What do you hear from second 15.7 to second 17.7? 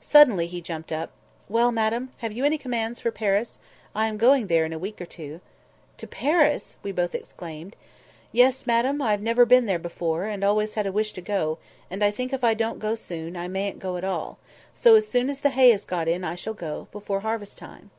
is got in I shall go, before harvest